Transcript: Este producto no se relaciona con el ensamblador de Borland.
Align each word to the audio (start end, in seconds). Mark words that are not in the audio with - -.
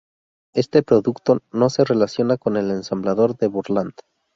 Este 0.55 0.81
producto 0.81 1.41
no 1.51 1.69
se 1.69 1.83
relaciona 1.83 2.35
con 2.37 2.57
el 2.57 2.71
ensamblador 2.71 3.37
de 3.37 3.45
Borland. 3.45 3.93